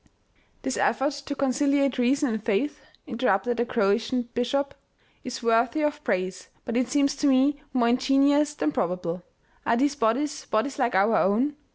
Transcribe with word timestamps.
"This 0.63 0.77
effort 0.77 1.11
to 1.27 1.35
conciliate 1.35 1.99
reason 1.99 2.33
and 2.33 2.43
faith," 2.43 2.81
interrupted 3.05 3.57
the 3.57 3.67
Croatian 3.67 4.23
bishop," 4.33 4.73
is 5.23 5.43
worthy 5.43 5.83
of 5.83 6.03
praise, 6.03 6.47
but 6.65 6.75
it 6.75 6.87
seems 6.87 7.15
to 7.17 7.27
me 7.27 7.61
more 7.71 7.89
ingenious 7.89 8.55
than 8.55 8.71
probable. 8.71 9.21
Are 9.63 9.77
these 9.77 9.93
bodies, 9.93 10.45
bodies 10.45 10.79
like 10.79 10.95
our 10.95 11.15
own? 11.17 11.55